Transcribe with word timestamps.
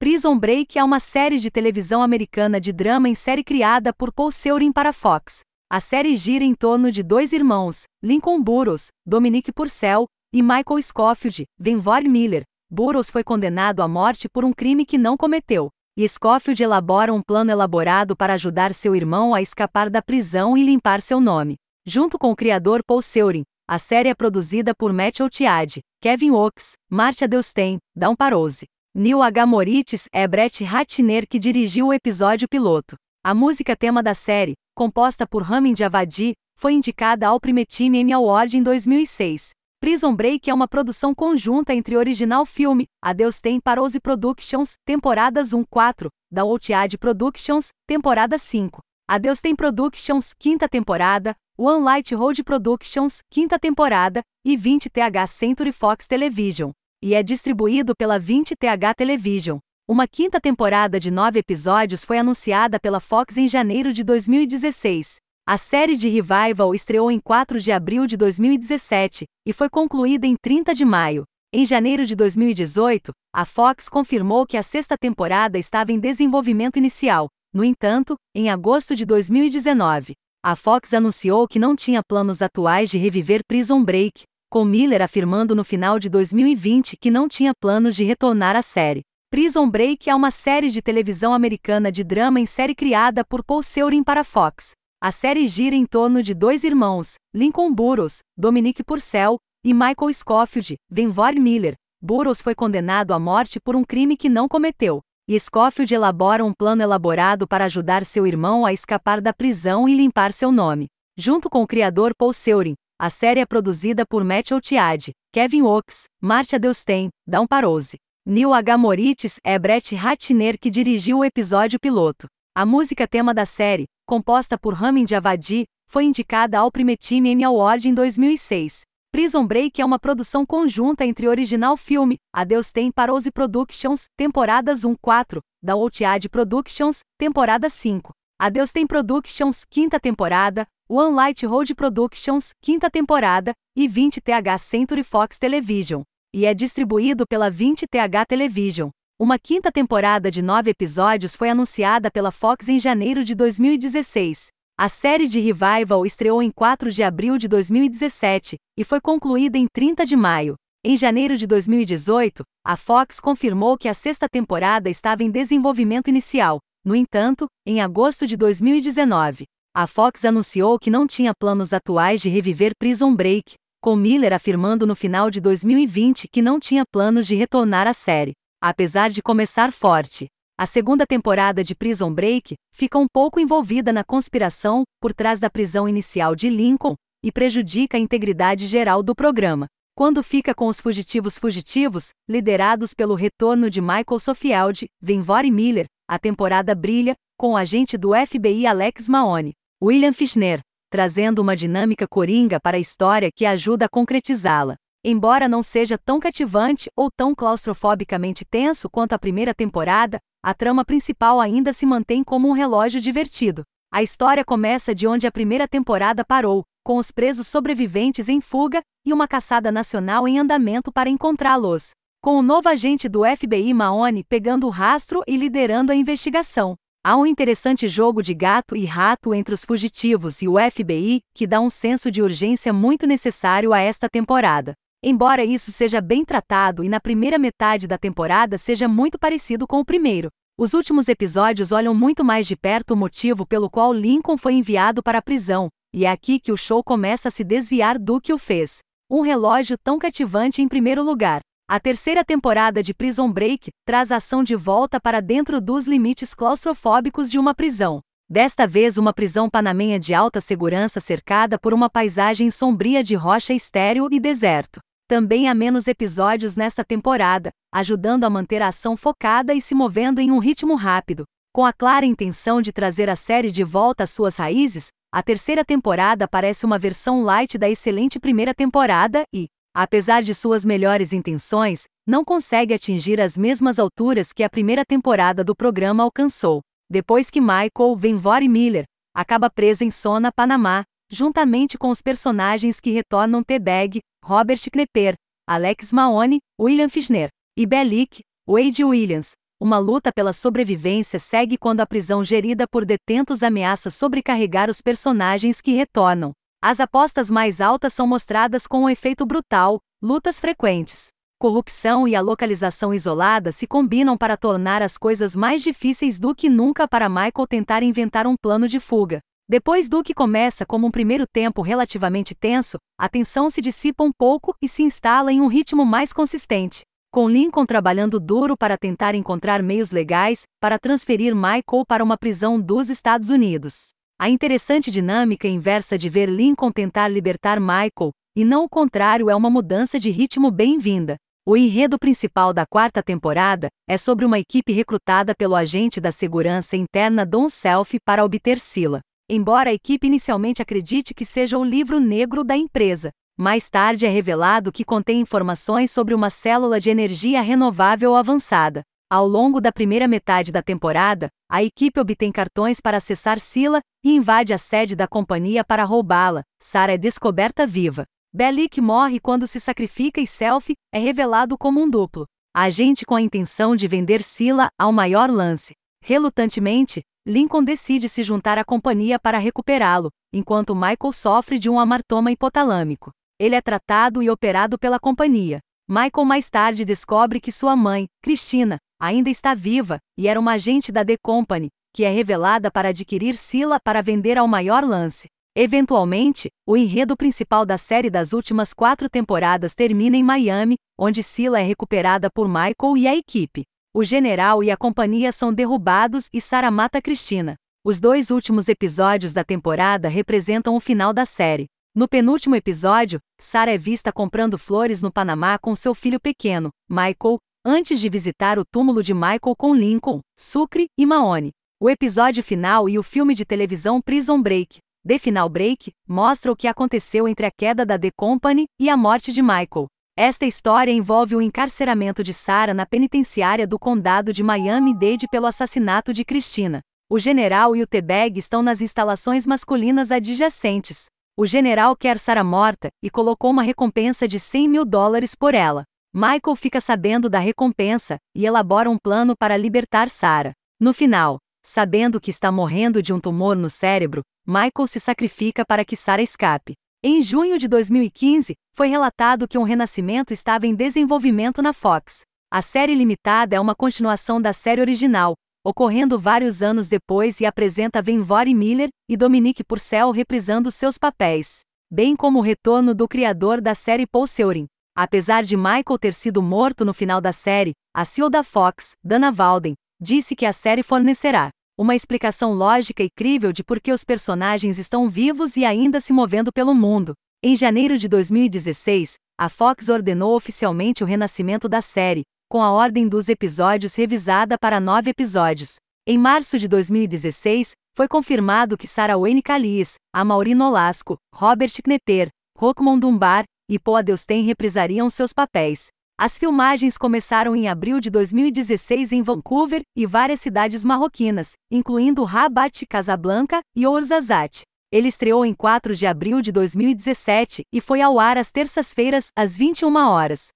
Prison 0.00 0.34
Break 0.38 0.78
é 0.78 0.82
uma 0.82 0.98
série 0.98 1.38
de 1.38 1.50
televisão 1.50 2.00
americana 2.00 2.58
de 2.58 2.72
drama 2.72 3.06
em 3.06 3.14
série 3.14 3.44
criada 3.44 3.92
por 3.92 4.10
Paul 4.10 4.30
Seurin 4.30 4.72
para 4.72 4.94
Fox. 4.94 5.40
A 5.70 5.78
série 5.78 6.16
gira 6.16 6.42
em 6.42 6.54
torno 6.54 6.90
de 6.90 7.02
dois 7.02 7.34
irmãos, 7.34 7.82
Lincoln 8.02 8.42
Burrows, 8.42 8.86
Dominic 9.04 9.52
Purcell, 9.52 10.06
e 10.32 10.40
Michael 10.40 10.80
Scofield, 10.80 11.44
Venvor 11.58 12.02
Miller. 12.04 12.44
Burrows 12.70 13.10
foi 13.10 13.22
condenado 13.22 13.82
à 13.82 13.88
morte 13.88 14.26
por 14.26 14.42
um 14.42 14.54
crime 14.54 14.86
que 14.86 14.96
não 14.96 15.18
cometeu, 15.18 15.68
e 15.94 16.08
Scofield 16.08 16.62
elabora 16.62 17.12
um 17.12 17.20
plano 17.20 17.50
elaborado 17.50 18.16
para 18.16 18.32
ajudar 18.32 18.72
seu 18.72 18.96
irmão 18.96 19.34
a 19.34 19.42
escapar 19.42 19.90
da 19.90 20.00
prisão 20.00 20.56
e 20.56 20.64
limpar 20.64 21.02
seu 21.02 21.20
nome. 21.20 21.56
Junto 21.86 22.18
com 22.18 22.30
o 22.30 22.36
criador 22.36 22.80
Paul 22.86 23.02
Seurin, 23.02 23.42
a 23.68 23.78
série 23.78 24.08
é 24.08 24.14
produzida 24.14 24.74
por 24.74 24.94
Matt 24.94 25.20
Otiad, 25.20 25.80
Kevin 26.00 26.30
Oaks, 26.30 26.72
Marcia 26.90 27.28
Delstein, 27.28 27.76
Dawn 27.94 28.16
Parose. 28.16 28.64
Neil 28.92 29.22
H. 29.22 29.46
Moritz 29.46 30.08
é 30.12 30.26
Brett 30.26 30.64
Ratner 30.64 31.24
que 31.24 31.38
dirigiu 31.38 31.86
o 31.86 31.92
episódio 31.92 32.48
piloto. 32.48 32.96
A 33.24 33.32
música 33.32 33.76
tema 33.76 34.02
da 34.02 34.14
série, 34.14 34.54
composta 34.74 35.24
por 35.28 35.44
Ramin 35.44 35.76
Javadi, 35.76 36.32
foi 36.58 36.72
indicada 36.72 37.28
ao 37.28 37.38
Primetime 37.38 38.00
Emmy 38.00 38.12
Award 38.12 38.56
em 38.56 38.62
2006. 38.64 39.50
Prison 39.78 40.12
Break 40.12 40.50
é 40.50 40.52
uma 40.52 40.66
produção 40.66 41.14
conjunta 41.14 41.72
entre 41.72 41.96
original 41.96 42.44
filme, 42.44 42.86
A 43.00 43.12
Deus 43.12 43.40
Tem 43.40 43.60
Parose 43.60 44.00
Productions, 44.00 44.72
temporadas 44.84 45.50
1-4, 45.50 46.08
da 46.28 46.44
Otiad 46.44 46.98
Productions, 46.98 47.68
temporada 47.86 48.38
5. 48.38 48.80
A 49.08 49.18
Deus 49.18 49.40
Tem 49.40 49.54
Productions, 49.54 50.34
quinta 50.36 50.68
temporada, 50.68 51.36
One 51.56 51.84
Light 51.84 52.12
Road 52.12 52.42
Productions, 52.42 53.20
quinta 53.30 53.56
temporada, 53.56 54.20
e 54.44 54.56
20TH 54.56 55.28
Century 55.28 55.70
Fox 55.70 56.08
Television 56.08 56.72
e 57.02 57.14
é 57.14 57.22
distribuído 57.22 57.94
pela 57.96 58.20
20TH 58.20 58.94
Television. 58.94 59.58
Uma 59.88 60.06
quinta 60.06 60.40
temporada 60.40 61.00
de 61.00 61.10
nove 61.10 61.38
episódios 61.38 62.04
foi 62.04 62.18
anunciada 62.18 62.78
pela 62.78 63.00
Fox 63.00 63.36
em 63.36 63.48
janeiro 63.48 63.92
de 63.92 64.04
2016. 64.04 65.16
A 65.46 65.56
série 65.56 65.96
de 65.96 66.08
Revival 66.08 66.74
estreou 66.74 67.10
em 67.10 67.18
4 67.18 67.58
de 67.58 67.72
abril 67.72 68.06
de 68.06 68.16
2017 68.16 69.24
e 69.46 69.52
foi 69.52 69.68
concluída 69.68 70.26
em 70.26 70.36
30 70.40 70.74
de 70.74 70.84
maio. 70.84 71.24
Em 71.52 71.66
janeiro 71.66 72.06
de 72.06 72.14
2018, 72.14 73.10
a 73.34 73.44
Fox 73.44 73.88
confirmou 73.88 74.46
que 74.46 74.56
a 74.56 74.62
sexta 74.62 74.94
temporada 75.00 75.58
estava 75.58 75.90
em 75.90 75.98
desenvolvimento 75.98 76.76
inicial. 76.76 77.28
No 77.52 77.64
entanto, 77.64 78.14
em 78.32 78.48
agosto 78.48 78.94
de 78.94 79.04
2019, 79.04 80.12
a 80.44 80.54
Fox 80.54 80.94
anunciou 80.94 81.48
que 81.48 81.58
não 81.58 81.74
tinha 81.74 82.00
planos 82.06 82.40
atuais 82.40 82.88
de 82.88 82.98
reviver 82.98 83.40
Prison 83.48 83.82
Break, 83.82 84.22
com 84.50 84.64
Miller 84.64 85.00
afirmando 85.00 85.54
no 85.54 85.62
final 85.62 85.96
de 86.00 86.08
2020 86.08 86.96
que 86.96 87.08
não 87.08 87.28
tinha 87.28 87.54
planos 87.54 87.94
de 87.94 88.02
retornar 88.02 88.56
à 88.56 88.62
série. 88.62 89.02
Prison 89.30 89.70
Break 89.70 90.10
é 90.10 90.14
uma 90.14 90.32
série 90.32 90.68
de 90.68 90.82
televisão 90.82 91.32
americana 91.32 91.92
de 91.92 92.02
drama 92.02 92.40
em 92.40 92.46
série 92.46 92.74
criada 92.74 93.24
por 93.24 93.44
Paul 93.44 93.62
Seurin 93.62 94.02
para 94.02 94.24
Fox. 94.24 94.72
A 95.00 95.12
série 95.12 95.46
gira 95.46 95.76
em 95.76 95.86
torno 95.86 96.20
de 96.20 96.34
dois 96.34 96.64
irmãos, 96.64 97.14
Lincoln 97.32 97.72
Burrows, 97.72 98.18
Dominic 98.36 98.82
Purcell, 98.82 99.38
e 99.64 99.72
Michael 99.72 100.12
Scofield, 100.12 100.74
Venvor 100.90 101.34
Miller. 101.34 101.74
Burrows 102.02 102.42
foi 102.42 102.54
condenado 102.54 103.14
à 103.14 103.20
morte 103.20 103.60
por 103.60 103.76
um 103.76 103.84
crime 103.84 104.16
que 104.16 104.28
não 104.28 104.48
cometeu, 104.48 105.00
e 105.28 105.38
Scofield 105.38 105.94
elabora 105.94 106.44
um 106.44 106.52
plano 106.52 106.82
elaborado 106.82 107.46
para 107.46 107.66
ajudar 107.66 108.04
seu 108.04 108.26
irmão 108.26 108.66
a 108.66 108.72
escapar 108.72 109.20
da 109.20 109.32
prisão 109.32 109.88
e 109.88 109.94
limpar 109.94 110.32
seu 110.32 110.50
nome. 110.50 110.88
Junto 111.16 111.48
com 111.48 111.62
o 111.62 111.66
criador 111.68 112.14
Paul 112.16 112.32
Seurin, 112.32 112.74
a 113.00 113.08
série 113.08 113.40
é 113.40 113.46
produzida 113.46 114.04
por 114.04 114.22
Matt 114.22 114.50
Otiad, 114.50 115.12
Kevin 115.32 115.62
Oaks, 115.62 116.04
Marcia 116.20 116.58
Delstein, 116.58 117.08
Dawn 117.26 117.46
Parose. 117.46 117.96
Neil 118.26 118.52
H. 118.52 118.76
Moritz 118.76 119.38
é 119.42 119.58
Brett 119.58 119.94
Ratner 119.94 120.58
que 120.60 120.68
dirigiu 120.68 121.20
o 121.20 121.24
episódio 121.24 121.80
piloto. 121.80 122.26
A 122.54 122.66
música 122.66 123.08
tema 123.08 123.32
da 123.32 123.46
série, 123.46 123.86
composta 124.06 124.58
por 124.58 124.74
Ramin 124.74 125.06
Djawadi, 125.06 125.64
foi 125.88 126.04
indicada 126.04 126.58
ao 126.58 126.70
Primetime 126.70 127.30
Emmy 127.30 127.42
Award 127.42 127.88
em 127.88 127.94
2006. 127.94 128.82
Prison 129.10 129.46
Break 129.46 129.80
é 129.80 129.84
uma 129.84 129.98
produção 129.98 130.44
conjunta 130.44 131.06
entre 131.06 131.26
original 131.26 131.78
filme, 131.78 132.18
A 132.34 132.44
Tem 132.70 132.92
Parose 132.92 133.32
Productions, 133.32 134.08
temporadas 134.14 134.82
1-4, 134.82 135.40
da 135.62 135.74
Otiad 135.74 136.28
Productions, 136.28 136.98
temporada 137.18 137.70
5. 137.70 138.12
A 138.42 138.48
Deus 138.48 138.72
Tem 138.72 138.86
Productions, 138.86 139.66
quinta 139.68 140.00
temporada, 140.00 140.66
One 140.88 141.14
Light 141.14 141.44
Road 141.44 141.74
Productions, 141.74 142.52
quinta 142.62 142.88
temporada, 142.88 143.52
e 143.76 143.86
20TH 143.86 144.56
Century 144.56 145.04
Fox 145.04 145.38
Television. 145.38 146.00
E 146.34 146.46
é 146.46 146.54
distribuído 146.54 147.24
pela 147.28 147.50
20TH 147.50 148.24
Television. 148.26 148.88
Uma 149.20 149.38
quinta 149.38 149.70
temporada 149.70 150.30
de 150.30 150.40
nove 150.40 150.70
episódios 150.70 151.36
foi 151.36 151.50
anunciada 151.50 152.10
pela 152.10 152.30
Fox 152.30 152.66
em 152.70 152.80
janeiro 152.80 153.26
de 153.26 153.34
2016. 153.34 154.46
A 154.78 154.88
série 154.88 155.28
de 155.28 155.38
Revival 155.38 156.06
estreou 156.06 156.42
em 156.42 156.50
4 156.50 156.90
de 156.90 157.02
abril 157.02 157.36
de 157.36 157.46
2017 157.46 158.56
e 158.74 158.82
foi 158.84 159.02
concluída 159.02 159.58
em 159.58 159.66
30 159.70 160.06
de 160.06 160.16
maio. 160.16 160.54
Em 160.82 160.96
janeiro 160.96 161.36
de 161.36 161.46
2018, 161.46 162.42
a 162.64 162.74
Fox 162.74 163.20
confirmou 163.20 163.76
que 163.76 163.86
a 163.86 163.92
sexta 163.92 164.26
temporada 164.32 164.88
estava 164.88 165.22
em 165.22 165.30
desenvolvimento 165.30 166.08
inicial. 166.08 166.58
No 166.82 166.94
entanto, 166.94 167.46
em 167.66 167.82
agosto 167.82 168.26
de 168.26 168.38
2019, 168.38 169.44
a 169.74 169.86
Fox 169.86 170.24
anunciou 170.24 170.78
que 170.78 170.90
não 170.90 171.06
tinha 171.06 171.34
planos 171.38 171.74
atuais 171.74 172.22
de 172.22 172.30
reviver 172.30 172.72
Prison 172.78 173.14
Break, 173.14 173.54
com 173.82 173.94
Miller 173.94 174.32
afirmando 174.32 174.86
no 174.86 174.94
final 174.94 175.30
de 175.30 175.42
2020 175.42 176.26
que 176.32 176.40
não 176.40 176.58
tinha 176.58 176.84
planos 176.90 177.26
de 177.26 177.34
retornar 177.34 177.86
à 177.86 177.92
série. 177.92 178.32
Apesar 178.62 179.10
de 179.10 179.20
começar 179.20 179.72
forte, 179.72 180.26
a 180.58 180.64
segunda 180.64 181.06
temporada 181.06 181.62
de 181.62 181.74
Prison 181.74 182.12
Break 182.12 182.54
fica 182.74 182.98
um 182.98 183.06
pouco 183.12 183.38
envolvida 183.38 183.92
na 183.92 184.02
conspiração 184.02 184.84
por 185.02 185.12
trás 185.12 185.38
da 185.38 185.50
prisão 185.50 185.86
inicial 185.86 186.34
de 186.34 186.48
Lincoln 186.48 186.94
e 187.22 187.30
prejudica 187.30 187.98
a 187.98 188.00
integridade 188.00 188.66
geral 188.66 189.02
do 189.02 189.14
programa. 189.14 189.66
Quando 189.94 190.22
fica 190.22 190.54
com 190.54 190.66
os 190.66 190.80
fugitivos 190.80 191.38
fugitivos, 191.38 192.08
liderados 192.26 192.94
pelo 192.94 193.14
retorno 193.14 193.68
de 193.68 193.82
Michael 193.82 194.18
Sofield, 194.18 194.86
Venvore 194.98 195.50
Miller, 195.50 195.84
a 196.10 196.18
temporada 196.18 196.74
brilha, 196.74 197.14
com 197.38 197.52
o 197.52 197.56
agente 197.56 197.96
do 197.96 198.10
FBI 198.12 198.66
Alex 198.66 199.08
Mahoney. 199.08 199.52
William 199.80 200.12
Fischner, 200.12 200.60
trazendo 200.90 201.38
uma 201.38 201.54
dinâmica 201.54 202.04
coringa 202.08 202.58
para 202.58 202.76
a 202.76 202.80
história 202.80 203.30
que 203.32 203.46
ajuda 203.46 203.84
a 203.84 203.88
concretizá-la. 203.88 204.74
Embora 205.04 205.48
não 205.48 205.62
seja 205.62 205.96
tão 205.96 206.18
cativante 206.18 206.90
ou 206.96 207.12
tão 207.16 207.32
claustrofobicamente 207.32 208.44
tenso 208.44 208.90
quanto 208.90 209.12
a 209.12 209.20
primeira 209.20 209.54
temporada, 209.54 210.18
a 210.44 210.52
trama 210.52 210.84
principal 210.84 211.40
ainda 211.40 211.72
se 211.72 211.86
mantém 211.86 212.24
como 212.24 212.48
um 212.48 212.52
relógio 212.52 213.00
divertido. 213.00 213.62
A 213.92 214.02
história 214.02 214.44
começa 214.44 214.92
de 214.92 215.06
onde 215.06 215.28
a 215.28 215.32
primeira 215.32 215.68
temporada 215.68 216.24
parou, 216.24 216.64
com 216.84 216.96
os 216.96 217.12
presos 217.12 217.46
sobreviventes 217.46 218.28
em 218.28 218.40
fuga 218.40 218.82
e 219.06 219.12
uma 219.12 219.28
caçada 219.28 219.70
nacional 219.70 220.26
em 220.26 220.40
andamento 220.40 220.90
para 220.90 221.08
encontrá-los. 221.08 221.92
Com 222.22 222.36
o 222.36 222.42
novo 222.42 222.68
agente 222.68 223.08
do 223.08 223.22
FBI 223.24 223.72
Mahoney 223.72 224.22
pegando 224.22 224.66
o 224.66 224.70
rastro 224.70 225.22
e 225.26 225.38
liderando 225.38 225.90
a 225.90 225.94
investigação. 225.94 226.74
Há 227.02 227.16
um 227.16 227.24
interessante 227.24 227.88
jogo 227.88 228.20
de 228.20 228.34
gato 228.34 228.76
e 228.76 228.84
rato 228.84 229.32
entre 229.32 229.54
os 229.54 229.64
fugitivos 229.64 230.42
e 230.42 230.46
o 230.46 230.56
FBI, 230.70 231.20
que 231.34 231.46
dá 231.46 231.62
um 231.62 231.70
senso 231.70 232.10
de 232.10 232.20
urgência 232.20 232.74
muito 232.74 233.06
necessário 233.06 233.72
a 233.72 233.80
esta 233.80 234.06
temporada. 234.06 234.74
Embora 235.02 235.46
isso 235.46 235.72
seja 235.72 236.02
bem 236.02 236.22
tratado 236.22 236.84
e 236.84 236.90
na 236.90 237.00
primeira 237.00 237.38
metade 237.38 237.86
da 237.86 237.96
temporada 237.96 238.58
seja 238.58 238.86
muito 238.86 239.18
parecido 239.18 239.66
com 239.66 239.80
o 239.80 239.84
primeiro, 239.84 240.28
os 240.58 240.74
últimos 240.74 241.08
episódios 241.08 241.72
olham 241.72 241.94
muito 241.94 242.22
mais 242.22 242.46
de 242.46 242.54
perto 242.54 242.90
o 242.90 242.98
motivo 242.98 243.46
pelo 243.46 243.70
qual 243.70 243.94
Lincoln 243.94 244.36
foi 244.36 244.52
enviado 244.52 245.02
para 245.02 245.20
a 245.20 245.22
prisão, 245.22 245.70
e 245.90 246.04
é 246.04 246.10
aqui 246.10 246.38
que 246.38 246.52
o 246.52 246.56
show 246.58 246.84
começa 246.84 247.28
a 247.28 247.30
se 247.30 247.42
desviar 247.42 247.98
do 247.98 248.20
que 248.20 248.30
o 248.30 248.36
fez. 248.36 248.80
Um 249.10 249.22
relógio 249.22 249.78
tão 249.82 249.98
cativante 249.98 250.60
em 250.60 250.68
primeiro 250.68 251.02
lugar. 251.02 251.40
A 251.72 251.78
terceira 251.78 252.24
temporada 252.24 252.82
de 252.82 252.92
Prison 252.92 253.30
Break 253.30 253.70
traz 253.86 254.10
a 254.10 254.16
ação 254.16 254.42
de 254.42 254.56
volta 254.56 254.98
para 254.98 255.20
dentro 255.20 255.60
dos 255.60 255.86
limites 255.86 256.34
claustrofóbicos 256.34 257.30
de 257.30 257.38
uma 257.38 257.54
prisão. 257.54 258.00
Desta 258.28 258.66
vez, 258.66 258.98
uma 258.98 259.12
prisão 259.12 259.48
panamenha 259.48 259.96
de 259.96 260.12
alta 260.12 260.40
segurança 260.40 260.98
cercada 260.98 261.60
por 261.60 261.72
uma 261.72 261.88
paisagem 261.88 262.50
sombria 262.50 263.04
de 263.04 263.14
rocha 263.14 263.54
estéril 263.54 264.08
e 264.10 264.18
deserto. 264.18 264.80
Também 265.06 265.48
há 265.48 265.54
menos 265.54 265.86
episódios 265.86 266.56
nesta 266.56 266.84
temporada, 266.84 267.52
ajudando 267.72 268.24
a 268.24 268.30
manter 268.30 268.62
a 268.62 268.66
ação 268.66 268.96
focada 268.96 269.54
e 269.54 269.60
se 269.60 269.72
movendo 269.72 270.20
em 270.20 270.32
um 270.32 270.40
ritmo 270.40 270.74
rápido. 270.74 271.22
Com 271.54 271.64
a 271.64 271.72
clara 271.72 272.04
intenção 272.04 272.60
de 272.60 272.72
trazer 272.72 273.08
a 273.08 273.14
série 273.14 273.48
de 273.48 273.62
volta 273.62 274.02
às 274.02 274.10
suas 274.10 274.34
raízes, 274.34 274.88
a 275.12 275.22
terceira 275.22 275.64
temporada 275.64 276.26
parece 276.26 276.66
uma 276.66 276.80
versão 276.80 277.22
light 277.22 277.56
da 277.56 277.70
excelente 277.70 278.18
primeira 278.18 278.52
temporada 278.52 279.22
e, 279.32 279.46
apesar 279.74 280.22
de 280.22 280.34
suas 280.34 280.64
melhores 280.64 281.12
intenções, 281.12 281.84
não 282.06 282.24
consegue 282.24 282.74
atingir 282.74 283.20
as 283.20 283.38
mesmas 283.38 283.78
alturas 283.78 284.32
que 284.32 284.42
a 284.42 284.50
primeira 284.50 284.84
temporada 284.84 285.44
do 285.44 285.54
programa 285.54 286.02
alcançou. 286.02 286.60
Depois 286.90 287.30
que 287.30 287.40
Michael 287.40 287.94
Venvore 287.96 288.48
Miller 288.48 288.84
acaba 289.14 289.48
preso 289.48 289.84
em 289.84 289.90
Sona, 289.90 290.32
Panamá, 290.34 290.82
juntamente 291.10 291.78
com 291.78 291.88
os 291.88 292.02
personagens 292.02 292.80
que 292.80 292.90
retornam 292.90 293.42
T-Bag, 293.42 294.00
Robert 294.24 294.60
Knepper, 294.72 295.14
Alex 295.48 295.92
Mahoney, 295.92 296.38
William 296.60 296.88
Fischner 296.88 297.28
e 297.56 297.66
Bellick, 297.66 298.20
Wade 298.48 298.84
Williams. 298.84 299.32
uma 299.62 299.78
luta 299.78 300.10
pela 300.10 300.32
sobrevivência 300.32 301.18
segue 301.18 301.58
quando 301.58 301.80
a 301.80 301.86
prisão 301.86 302.24
gerida 302.24 302.64
por 302.66 302.84
detentos 302.84 303.42
ameaça 303.42 303.90
sobrecarregar 303.90 304.70
os 304.70 304.80
personagens 304.80 305.60
que 305.60 305.72
retornam. 305.72 306.32
As 306.62 306.78
apostas 306.78 307.30
mais 307.30 307.58
altas 307.58 307.94
são 307.94 308.06
mostradas 308.06 308.66
com 308.66 308.82
um 308.82 308.90
efeito 308.90 309.24
brutal, 309.24 309.80
lutas 310.02 310.38
frequentes. 310.38 311.08
Corrupção 311.38 312.06
e 312.06 312.14
a 312.14 312.20
localização 312.20 312.92
isolada 312.92 313.50
se 313.50 313.66
combinam 313.66 314.14
para 314.14 314.36
tornar 314.36 314.82
as 314.82 314.98
coisas 314.98 315.34
mais 315.34 315.62
difíceis 315.62 316.20
do 316.20 316.34
que 316.34 316.50
nunca 316.50 316.86
para 316.86 317.08
Michael 317.08 317.46
tentar 317.48 317.82
inventar 317.82 318.26
um 318.26 318.34
plano 318.36 318.68
de 318.68 318.78
fuga. 318.78 319.20
Depois 319.48 319.88
do 319.88 320.02
que 320.02 320.12
começa 320.12 320.66
como 320.66 320.86
um 320.86 320.90
primeiro 320.90 321.24
tempo 321.26 321.62
relativamente 321.62 322.34
tenso, 322.34 322.76
a 322.98 323.08
tensão 323.08 323.48
se 323.48 323.62
dissipa 323.62 324.04
um 324.04 324.12
pouco 324.12 324.54
e 324.60 324.68
se 324.68 324.82
instala 324.82 325.32
em 325.32 325.40
um 325.40 325.46
ritmo 325.46 325.86
mais 325.86 326.12
consistente 326.12 326.82
com 327.12 327.28
Lincoln 327.28 327.66
trabalhando 327.66 328.20
duro 328.20 328.56
para 328.56 328.78
tentar 328.78 329.16
encontrar 329.16 329.64
meios 329.64 329.90
legais 329.90 330.44
para 330.60 330.78
transferir 330.78 331.34
Michael 331.34 331.84
para 331.86 332.04
uma 332.04 332.16
prisão 332.16 332.60
dos 332.60 332.88
Estados 332.88 333.30
Unidos. 333.30 333.99
A 334.22 334.28
interessante 334.28 334.90
dinâmica 334.90 335.48
inversa 335.48 335.96
de 335.96 336.10
ver 336.10 336.28
Lincoln 336.28 336.70
tentar 336.70 337.08
libertar 337.08 337.58
Michael, 337.58 338.12
e 338.36 338.44
não 338.44 338.64
o 338.64 338.68
contrário, 338.68 339.30
é 339.30 339.34
uma 339.34 339.48
mudança 339.48 339.98
de 339.98 340.10
ritmo 340.10 340.50
bem-vinda. 340.50 341.16
O 341.46 341.56
enredo 341.56 341.98
principal 341.98 342.52
da 342.52 342.66
quarta 342.66 343.02
temporada 343.02 343.68
é 343.88 343.96
sobre 343.96 344.26
uma 344.26 344.38
equipe 344.38 344.74
recrutada 344.74 345.32
pelo 345.34 345.56
agente 345.56 346.02
da 346.02 346.12
segurança 346.12 346.76
interna 346.76 347.24
Don 347.24 347.48
Self 347.48 347.96
para 348.04 348.22
obter 348.22 348.58
Sila. 348.58 349.00
Embora 349.26 349.70
a 349.70 349.72
equipe 349.72 350.06
inicialmente 350.06 350.60
acredite 350.60 351.14
que 351.14 351.24
seja 351.24 351.56
o 351.56 351.64
livro 351.64 351.98
negro 351.98 352.44
da 352.44 352.54
empresa, 352.54 353.10
mais 353.38 353.70
tarde 353.70 354.04
é 354.04 354.10
revelado 354.10 354.70
que 354.70 354.84
contém 354.84 355.22
informações 355.22 355.90
sobre 355.90 356.12
uma 356.12 356.28
célula 356.28 356.78
de 356.78 356.90
energia 356.90 357.40
renovável 357.40 358.14
avançada. 358.14 358.82
Ao 359.12 359.26
longo 359.26 359.60
da 359.60 359.72
primeira 359.72 360.06
metade 360.06 360.52
da 360.52 360.62
temporada, 360.62 361.28
a 361.50 361.64
equipe 361.64 361.98
obtém 361.98 362.30
cartões 362.30 362.80
para 362.80 362.98
acessar 362.98 363.40
Sila 363.40 363.80
e 364.04 364.14
invade 364.14 364.54
a 364.54 364.58
sede 364.58 364.94
da 364.94 365.08
companhia 365.08 365.64
para 365.64 365.82
roubá-la. 365.82 366.44
Sarah 366.62 366.92
é 366.92 366.96
descoberta 366.96 367.66
viva. 367.66 368.04
Bellic 368.32 368.80
morre 368.80 369.18
quando 369.18 369.48
se 369.48 369.58
sacrifica 369.58 370.20
e 370.20 370.28
Self 370.28 370.74
é 370.94 370.98
revelado 371.00 371.58
como 371.58 371.82
um 371.82 371.90
duplo. 371.90 372.24
Agente 372.54 373.04
com 373.04 373.16
a 373.16 373.20
intenção 373.20 373.74
de 373.74 373.88
vender 373.88 374.22
Sila 374.22 374.68
ao 374.78 374.92
maior 374.92 375.28
lance. 375.28 375.74
Relutantemente, 376.04 377.02
Lincoln 377.26 377.64
decide 377.64 378.08
se 378.08 378.22
juntar 378.22 378.58
à 378.58 378.64
companhia 378.64 379.18
para 379.18 379.38
recuperá-lo, 379.38 380.10
enquanto 380.32 380.72
Michael 380.72 381.12
sofre 381.12 381.58
de 381.58 381.68
um 381.68 381.80
amartoma 381.80 382.30
hipotalâmico. 382.30 383.10
Ele 383.40 383.56
é 383.56 383.60
tratado 383.60 384.22
e 384.22 384.30
operado 384.30 384.78
pela 384.78 385.00
companhia. 385.00 385.58
Michael 385.88 386.24
mais 386.24 386.48
tarde 386.48 386.84
descobre 386.84 387.40
que 387.40 387.50
sua 387.50 387.74
mãe, 387.74 388.06
Christina, 388.22 388.78
ainda 389.00 389.30
está 389.30 389.54
viva 389.54 389.98
e 390.16 390.28
era 390.28 390.38
uma 390.38 390.52
agente 390.52 390.92
da 390.92 391.04
The 391.04 391.16
Company, 391.22 391.68
que 391.92 392.04
é 392.04 392.10
revelada 392.10 392.70
para 392.70 392.90
adquirir 392.90 393.34
Sila 393.36 393.78
para 393.82 394.02
vender 394.02 394.36
ao 394.36 394.46
maior 394.46 394.84
lance. 394.84 395.28
Eventualmente, 395.56 396.48
o 396.64 396.76
enredo 396.76 397.16
principal 397.16 397.66
da 397.66 397.76
série 397.76 398.08
das 398.08 398.32
últimas 398.32 398.72
quatro 398.72 399.08
temporadas 399.08 399.74
termina 399.74 400.16
em 400.16 400.22
Miami, 400.22 400.76
onde 400.96 401.22
Sila 401.22 401.58
é 401.58 401.62
recuperada 401.62 402.30
por 402.30 402.46
Michael 402.46 402.96
e 402.96 403.08
a 403.08 403.16
equipe. 403.16 403.64
O 403.92 404.04
general 404.04 404.62
e 404.62 404.70
a 404.70 404.76
companhia 404.76 405.32
são 405.32 405.52
derrubados 405.52 406.28
e 406.32 406.40
Sarah 406.40 406.70
mata 406.70 407.02
Christina. 407.02 407.56
Os 407.84 407.98
dois 407.98 408.30
últimos 408.30 408.68
episódios 408.68 409.32
da 409.32 409.42
temporada 409.42 410.08
representam 410.08 410.76
o 410.76 410.80
final 410.80 411.12
da 411.12 411.24
série. 411.24 411.66
No 411.92 412.06
penúltimo 412.06 412.54
episódio, 412.54 413.18
Sarah 413.40 413.72
é 413.72 413.78
vista 413.78 414.12
comprando 414.12 414.56
flores 414.56 415.02
no 415.02 415.10
Panamá 415.10 415.58
com 415.58 415.74
seu 415.74 415.92
filho 415.92 416.20
pequeno, 416.20 416.70
Michael, 416.88 417.38
antes 417.64 418.00
de 418.00 418.08
visitar 418.08 418.58
o 418.58 418.64
túmulo 418.64 419.02
de 419.02 419.12
Michael 419.12 419.54
com 419.56 419.74
Lincoln, 419.74 420.20
Sucre 420.38 420.86
e 420.98 421.04
Mahone. 421.04 421.50
O 421.80 421.88
episódio 421.88 422.42
final 422.42 422.88
e 422.88 422.98
o 422.98 423.02
filme 423.02 423.34
de 423.34 423.44
televisão 423.44 424.00
Prison 424.00 424.40
Break, 424.40 424.78
The 425.06 425.18
Final 425.18 425.48
Break, 425.48 425.92
mostra 426.06 426.52
o 426.52 426.56
que 426.56 426.66
aconteceu 426.66 427.28
entre 427.28 427.46
a 427.46 427.50
queda 427.50 427.84
da 427.84 427.98
The 427.98 428.10
Company 428.16 428.66
e 428.78 428.88
a 428.88 428.96
morte 428.96 429.32
de 429.32 429.42
Michael. 429.42 429.86
Esta 430.16 430.44
história 430.44 430.92
envolve 430.92 431.34
o 431.36 431.40
encarceramento 431.40 432.22
de 432.22 432.32
Sarah 432.32 432.74
na 432.74 432.84
penitenciária 432.84 433.66
do 433.66 433.78
condado 433.78 434.32
de 434.32 434.42
Miami-Dade 434.42 435.26
pelo 435.30 435.46
assassinato 435.46 436.12
de 436.12 436.24
Christina. 436.24 436.80
O 437.08 437.18
general 437.18 437.74
e 437.74 437.82
o 437.82 437.86
T-Bag 437.86 438.38
estão 438.38 438.62
nas 438.62 438.82
instalações 438.82 439.46
masculinas 439.46 440.10
adjacentes. 440.10 441.06
O 441.36 441.46
general 441.46 441.96
quer 441.96 442.18
Sarah 442.18 442.44
morta 442.44 442.88
e 443.02 443.08
colocou 443.08 443.50
uma 443.50 443.62
recompensa 443.62 444.28
de 444.28 444.38
100 444.38 444.68
mil 444.68 444.84
dólares 444.84 445.34
por 445.34 445.54
ela. 445.54 445.84
Michael 446.12 446.56
fica 446.56 446.80
sabendo 446.80 447.30
da 447.30 447.38
recompensa 447.38 448.18
e 448.34 448.44
elabora 448.44 448.90
um 448.90 448.98
plano 448.98 449.36
para 449.36 449.56
libertar 449.56 450.08
Sarah. 450.10 450.52
No 450.80 450.92
final, 450.92 451.38
sabendo 451.64 452.20
que 452.20 452.30
está 452.30 452.50
morrendo 452.50 453.00
de 453.00 453.12
um 453.12 453.20
tumor 453.20 453.54
no 453.54 453.70
cérebro, 453.70 454.22
Michael 454.44 454.88
se 454.88 454.98
sacrifica 454.98 455.64
para 455.64 455.84
que 455.84 455.94
Sarah 455.94 456.20
escape. 456.20 456.74
Em 457.00 457.22
junho 457.22 457.56
de 457.56 457.68
2015, 457.68 458.54
foi 458.74 458.88
relatado 458.88 459.46
que 459.46 459.56
um 459.56 459.62
renascimento 459.62 460.32
estava 460.32 460.66
em 460.66 460.74
desenvolvimento 460.74 461.62
na 461.62 461.72
Fox. 461.72 462.22
A 462.50 462.60
série 462.60 462.94
limitada 462.96 463.54
é 463.54 463.60
uma 463.60 463.76
continuação 463.76 464.42
da 464.42 464.52
série 464.52 464.80
original, 464.80 465.34
ocorrendo 465.64 466.18
vários 466.18 466.60
anos 466.60 466.88
depois 466.88 467.40
e 467.40 467.46
apresenta 467.46 468.02
Venvore 468.02 468.52
Miller 468.52 468.88
e 469.08 469.16
Dominique 469.16 469.62
Purcell 469.62 470.10
reprisando 470.10 470.72
seus 470.72 470.98
papéis, 470.98 471.60
bem 471.88 472.16
como 472.16 472.40
o 472.40 472.42
retorno 472.42 472.96
do 472.96 473.06
criador 473.06 473.60
da 473.60 473.76
série 473.76 474.08
Paul 474.08 474.26
Seurin. 474.26 474.66
Apesar 474.96 475.42
de 475.44 475.56
Michael 475.56 475.98
ter 476.00 476.12
sido 476.12 476.42
morto 476.42 476.84
no 476.84 476.92
final 476.92 477.20
da 477.20 477.32
série, 477.32 477.72
a 477.94 478.04
CEO 478.04 478.28
da 478.28 478.42
Fox, 478.42 478.92
Dana 479.02 479.30
Valden, 479.30 479.74
disse 480.00 480.34
que 480.34 480.46
a 480.46 480.52
série 480.52 480.82
fornecerá 480.82 481.50
uma 481.78 481.94
explicação 481.94 482.52
lógica 482.52 483.02
e 483.02 483.08
crível 483.08 483.52
de 483.52 483.64
por 483.64 483.80
que 483.80 483.90
os 483.90 484.04
personagens 484.04 484.78
estão 484.78 485.08
vivos 485.08 485.56
e 485.56 485.64
ainda 485.64 485.98
se 485.98 486.12
movendo 486.12 486.52
pelo 486.52 486.74
mundo. 486.74 487.14
Em 487.42 487.56
janeiro 487.56 487.96
de 487.96 488.06
2016, 488.06 489.14
a 489.38 489.48
Fox 489.48 489.88
ordenou 489.88 490.36
oficialmente 490.36 491.02
o 491.02 491.06
renascimento 491.06 491.70
da 491.70 491.80
série, 491.80 492.20
com 492.50 492.62
a 492.62 492.70
ordem 492.70 493.08
dos 493.08 493.30
episódios 493.30 493.94
revisada 493.94 494.58
para 494.60 494.78
nove 494.78 495.08
episódios. 495.08 495.76
Em 496.06 496.18
março 496.18 496.58
de 496.58 496.68
2016, 496.68 497.72
foi 497.96 498.06
confirmado 498.06 498.76
que 498.76 498.86
Sarah 498.86 499.16
Wayne 499.16 499.40
Callies, 499.40 499.94
Amaury 500.14 500.54
Nolasco, 500.54 501.16
Robert 501.34 501.72
Knepper, 501.82 502.28
Rockmond 502.58 503.00
Dunbar 503.00 503.44
e 503.70 503.78
Poa 503.78 504.02
Deusten 504.02 504.42
reprisariam 504.42 505.08
seus 505.08 505.32
papéis. 505.32 505.86
As 506.18 506.36
filmagens 506.36 506.98
começaram 506.98 507.54
em 507.54 507.68
abril 507.68 508.00
de 508.00 508.10
2016 508.10 509.12
em 509.12 509.22
Vancouver 509.22 509.82
e 509.96 510.04
várias 510.04 510.40
cidades 510.40 510.84
marroquinas, 510.84 511.52
incluindo 511.70 512.24
Rabat, 512.24 512.84
Casablanca 512.86 513.60
e 513.74 513.86
Ouarzazate. 513.86 514.62
Ele 514.92 515.06
estreou 515.06 515.46
em 515.46 515.54
4 515.54 515.94
de 515.94 516.06
abril 516.06 516.42
de 516.42 516.50
2017 516.50 517.62
e 517.72 517.80
foi 517.80 518.02
ao 518.02 518.18
ar 518.18 518.36
às 518.36 518.50
terças-feiras, 518.50 519.28
às 519.36 519.56
21 519.56 519.94
horas. 519.96 520.48